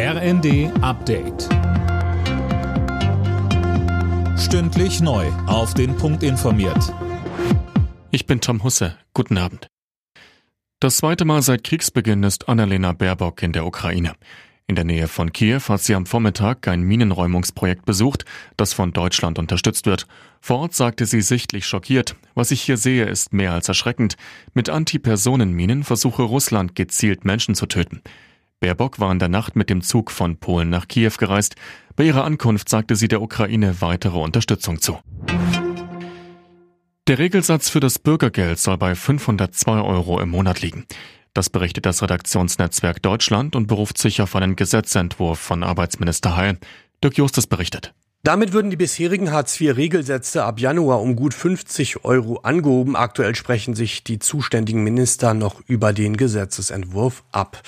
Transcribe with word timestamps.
RND 0.00 0.70
Update. 0.80 1.48
Stündlich 4.38 5.00
neu. 5.00 5.26
Auf 5.48 5.74
den 5.74 5.96
Punkt 5.96 6.22
informiert. 6.22 6.94
Ich 8.12 8.24
bin 8.24 8.40
Tom 8.40 8.62
Husse. 8.62 8.96
Guten 9.12 9.38
Abend. 9.38 9.66
Das 10.78 10.98
zweite 10.98 11.24
Mal 11.24 11.42
seit 11.42 11.64
Kriegsbeginn 11.64 12.22
ist 12.22 12.48
Annalena 12.48 12.92
Baerbock 12.92 13.42
in 13.42 13.52
der 13.52 13.66
Ukraine. 13.66 14.12
In 14.68 14.76
der 14.76 14.84
Nähe 14.84 15.08
von 15.08 15.32
Kiew 15.32 15.62
hat 15.68 15.80
sie 15.80 15.96
am 15.96 16.06
Vormittag 16.06 16.68
ein 16.68 16.82
Minenräumungsprojekt 16.82 17.84
besucht, 17.84 18.24
das 18.56 18.74
von 18.74 18.92
Deutschland 18.92 19.40
unterstützt 19.40 19.86
wird. 19.86 20.06
Vor 20.40 20.60
Ort 20.60 20.74
sagte 20.74 21.06
sie 21.06 21.22
sichtlich 21.22 21.66
schockiert, 21.66 22.14
was 22.36 22.52
ich 22.52 22.62
hier 22.62 22.76
sehe, 22.76 23.06
ist 23.06 23.32
mehr 23.32 23.52
als 23.52 23.66
erschreckend. 23.66 24.16
Mit 24.54 24.70
Antipersonenminen 24.70 25.82
versuche 25.82 26.22
Russland 26.22 26.76
gezielt 26.76 27.24
Menschen 27.24 27.56
zu 27.56 27.66
töten. 27.66 28.00
Baerbock 28.60 28.98
war 28.98 29.12
in 29.12 29.18
der 29.18 29.28
Nacht 29.28 29.56
mit 29.56 29.70
dem 29.70 29.82
Zug 29.82 30.10
von 30.10 30.36
Polen 30.36 30.68
nach 30.68 30.88
Kiew 30.88 31.12
gereist. 31.18 31.54
Bei 31.94 32.04
ihrer 32.04 32.24
Ankunft 32.24 32.68
sagte 32.68 32.96
sie 32.96 33.08
der 33.08 33.22
Ukraine 33.22 33.80
weitere 33.80 34.18
Unterstützung 34.18 34.80
zu. 34.80 34.98
Der 37.06 37.18
Regelsatz 37.18 37.70
für 37.70 37.80
das 37.80 37.98
Bürgergeld 37.98 38.58
soll 38.58 38.76
bei 38.76 38.94
502 38.94 39.80
Euro 39.80 40.20
im 40.20 40.30
Monat 40.30 40.60
liegen. 40.60 40.86
Das 41.34 41.50
berichtet 41.50 41.86
das 41.86 42.02
Redaktionsnetzwerk 42.02 43.00
Deutschland 43.00 43.54
und 43.54 43.68
beruft 43.68 43.96
sich 43.96 44.20
auf 44.20 44.34
einen 44.34 44.56
Gesetzentwurf 44.56 45.38
von 45.38 45.62
Arbeitsminister 45.62 46.36
Heil. 46.36 46.58
Dirk 47.02 47.16
Justus 47.16 47.46
berichtet. 47.46 47.94
Damit 48.24 48.52
würden 48.52 48.70
die 48.70 48.76
bisherigen 48.76 49.30
Hartz-IV-Regelsätze 49.30 50.42
ab 50.42 50.58
Januar 50.58 51.00
um 51.00 51.14
gut 51.14 51.34
50 51.34 52.04
Euro 52.04 52.38
angehoben. 52.38 52.96
Aktuell 52.96 53.36
sprechen 53.36 53.74
sich 53.74 54.02
die 54.02 54.18
zuständigen 54.18 54.82
Minister 54.82 55.34
noch 55.34 55.62
über 55.68 55.92
den 55.92 56.16
Gesetzesentwurf 56.16 57.22
ab. 57.30 57.62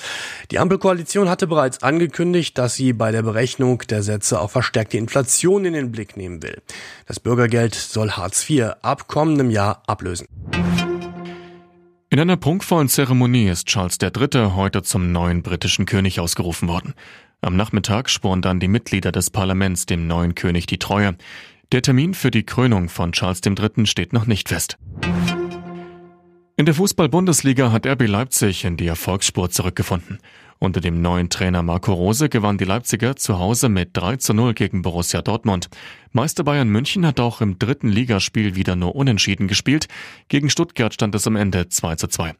Die 0.51 0.59
Ampelkoalition 0.59 1.29
hatte 1.29 1.47
bereits 1.47 1.85
angekündigt, 1.85 2.59
dass 2.59 2.75
sie 2.75 2.93
bei 2.93 3.13
der 3.13 3.23
Berechnung 3.23 3.79
der 3.89 4.03
Sätze 4.03 4.41
auch 4.41 4.51
verstärkte 4.51 4.99
Inflation 4.99 5.65
in 5.65 5.73
den 5.73 5.93
Blick 5.93 6.17
nehmen 6.17 6.43
will. 6.43 6.61
Das 7.07 7.21
Bürgergeld 7.21 7.77
soll 7.77 8.11
Hartz 8.11 8.51
IV 8.51 8.73
ab 8.83 9.07
kommendem 9.07 9.51
Jahr 9.51 9.85
ablösen. 9.87 10.27
In 12.13 12.19
einer 12.19 12.37
prunkvollen 12.37 12.89
Zeremonie 12.89 13.49
ist 13.49 13.69
Charles 13.69 13.99
III. 14.03 14.51
heute 14.57 14.83
zum 14.83 15.13
neuen 15.13 15.43
britischen 15.43 15.87
König 15.87 16.19
ausgerufen 16.19 16.67
worden. 16.67 16.95
Am 17.43 17.57
Nachmittag 17.57 18.11
schworen 18.11 18.43
dann 18.43 18.61
die 18.61 18.69
Mitglieder 18.69 19.13
des 19.13 19.31
Parlaments 19.31 19.87
dem 19.87 20.07
neuen 20.07 20.35
König 20.35 20.67
die 20.67 20.79
Treue. 20.79 21.17
Der 21.73 21.81
Termin 21.81 22.13
für 22.13 22.31
die 22.31 22.45
Krönung 22.45 22.91
von 22.91 23.13
Charles 23.13 23.41
III. 23.47 23.87
steht 23.87 24.13
noch 24.13 24.27
nicht 24.27 24.51
fest. 24.51 24.77
In 26.57 26.67
der 26.67 26.75
Fußball-Bundesliga 26.75 27.73
hat 27.73 27.87
RB 27.87 28.07
Leipzig 28.07 28.67
in 28.67 28.77
die 28.77 28.87
Erfolgsspur 28.87 29.49
zurückgefunden. 29.49 30.19
Unter 30.59 30.83
dem 30.83 31.01
neuen 31.01 31.31
Trainer 31.31 31.63
Marco 31.63 31.95
Rose 31.95 32.29
gewann 32.29 32.59
die 32.59 32.67
Leipziger 32.67 33.17
zu 33.17 33.39
Hause 33.39 33.71
mit 33.71 33.97
3 33.97 34.17
zu 34.17 34.35
0 34.35 34.53
gegen 34.53 34.83
Borussia 34.83 35.23
Dortmund. 35.23 35.71
Meister 36.13 36.45
Bayern 36.45 36.69
München 36.69 37.07
hat 37.07 37.19
auch 37.19 37.41
im 37.41 37.59
dritten 37.59 37.89
Ligaspiel 37.89 38.55
wieder 38.55 38.77
nur 38.77 38.95
unentschieden 38.95 39.49
gespielt. 39.49 39.89
Gegen 40.29 40.51
Stuttgart 40.51 40.93
stand 40.93 41.15
es 41.15 41.27
am 41.27 41.37
Ende 41.37 41.71
2 41.71 41.95
zu 41.95 42.09
2. 42.09 42.35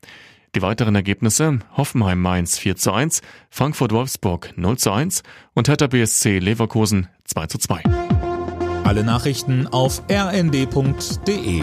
Die 0.57 0.63
weiteren 0.63 0.97
Ergebnisse 0.97 1.61
Hoffenheim 1.77 2.21
Mainz 2.21 2.59
4 2.59 2.75
zu 2.77 2.93
1, 2.93 3.23
Frankfurt 3.51 3.93
Wolfsburg 3.93 4.53
0 4.57 4.79
zu 4.79 4.91
1 4.91 5.23
und 5.55 5.69
Hertha 5.69 5.87
BSC 5.87 6.41
Leverkusen 6.41 7.09
2 7.25 7.47
zu 7.47 7.59
2. 7.59 7.83
Alle 8.83 9.05
Nachrichten 9.05 9.69
auf 9.69 10.03
rnd.de 10.11 11.63